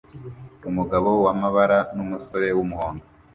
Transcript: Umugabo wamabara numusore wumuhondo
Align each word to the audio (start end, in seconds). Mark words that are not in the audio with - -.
Umugabo 0.69 1.09
wamabara 1.25 1.79
numusore 1.95 2.47
wumuhondo 2.57 3.03